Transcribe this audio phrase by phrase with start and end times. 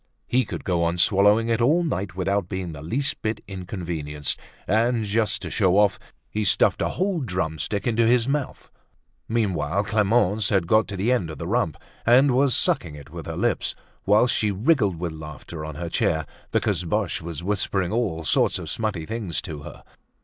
[0.25, 5.05] He could go on swallowing it all night without being the least bit inconvenienced; and,
[5.05, 8.71] just to show off, he stuffed a whole drum stick into his mouth.
[9.29, 13.27] Meanwhile, Clemence had got to the end of the rump, and was sucking it with
[13.27, 13.75] her lips,
[14.07, 18.71] whilst she wriggled with laughter on her chair because Boche was whispering all sorts of
[18.71, 19.83] smutty things to her.